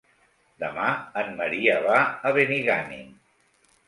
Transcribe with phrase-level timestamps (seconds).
[0.61, 0.85] Demà
[1.23, 1.97] en Maria va
[2.31, 3.13] a Benigànim.